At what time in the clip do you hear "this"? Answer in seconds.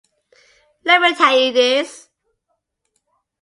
1.53-2.09